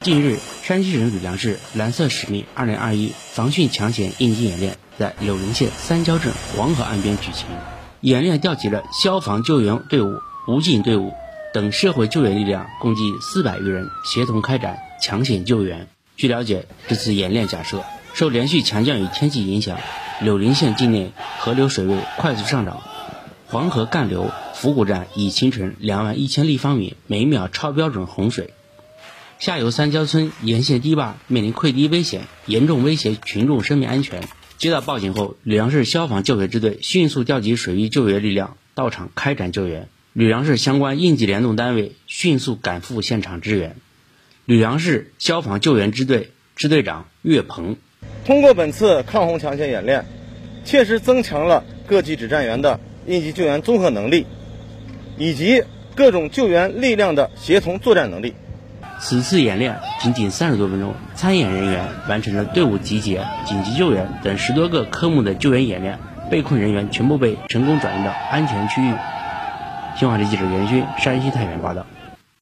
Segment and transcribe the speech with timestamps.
[0.00, 7.48] 近日，山西省吕梁市“蓝色使命 ”2021 防汛抢险应急演练在柳林县三交镇黄河岸边举行。
[8.00, 11.12] 演练调集了消防救援队伍、武警队伍
[11.52, 15.88] 等社会救援力量共计四百余人，协同开展抢险救援。
[16.16, 17.82] 据了解，这次演练假设
[18.14, 19.78] 受连续强降雨天气影响，
[20.20, 21.10] 柳林县境内
[21.40, 22.80] 河流水位快速上涨，
[23.48, 24.30] 黄河干流
[24.60, 28.52] 伏谷站已形成两万一千立方米每秒超标准洪水。
[29.38, 34.22] 下游三交村沿线堤坝面临溃堤危险，严重威胁群众生命安全。
[34.58, 39.88] 接到报警后，吕梁市消防救援支队迅速调集水域救援力量到场开展救援。
[40.12, 43.76] 吕梁市相关应急联动单位迅速赶赴现场支援。
[44.44, 47.78] 吕梁市消防救援支队支队长岳鹏：
[48.26, 50.04] 通过本次抗洪抢险演练，
[50.66, 54.26] 切实增强了各级指战员的应急救援综合能力，
[55.20, 55.62] 以及
[55.94, 58.34] 各种救援力量的协同作战能力。
[58.98, 65.98] 此次演练仅仅三十多分钟，参演人员完成了队伍集结、紧急救援等十多个科目的救援演练，
[66.30, 68.94] 被困人员全部被成功转移到安全区域。
[69.94, 71.84] 新华社记者袁军，山西太原报道。